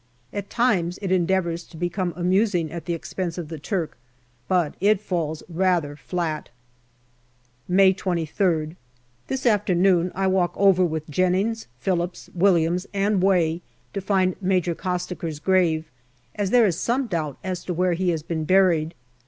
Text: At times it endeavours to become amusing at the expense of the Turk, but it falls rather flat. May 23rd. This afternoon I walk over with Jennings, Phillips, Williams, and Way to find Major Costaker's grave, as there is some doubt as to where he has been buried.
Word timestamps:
At 0.33 0.49
times 0.49 0.97
it 0.99 1.11
endeavours 1.11 1.63
to 1.65 1.77
become 1.77 2.11
amusing 2.15 2.71
at 2.71 2.85
the 2.85 2.95
expense 2.95 3.37
of 3.37 3.49
the 3.49 3.59
Turk, 3.59 3.99
but 4.47 4.73
it 4.81 4.99
falls 4.99 5.43
rather 5.47 5.95
flat. 5.95 6.49
May 7.67 7.93
23rd. 7.93 8.77
This 9.27 9.45
afternoon 9.45 10.11
I 10.15 10.25
walk 10.25 10.53
over 10.55 10.83
with 10.83 11.07
Jennings, 11.07 11.67
Phillips, 11.77 12.31
Williams, 12.33 12.87
and 12.95 13.21
Way 13.21 13.61
to 13.93 14.01
find 14.01 14.35
Major 14.41 14.73
Costaker's 14.73 15.37
grave, 15.39 15.91
as 16.33 16.49
there 16.49 16.65
is 16.65 16.79
some 16.79 17.05
doubt 17.05 17.37
as 17.43 17.63
to 17.65 17.73
where 17.75 17.93
he 17.93 18.09
has 18.09 18.23
been 18.23 18.43
buried. 18.43 18.95